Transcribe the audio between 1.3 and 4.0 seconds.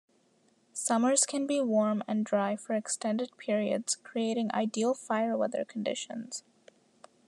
be warm and dry for extended periods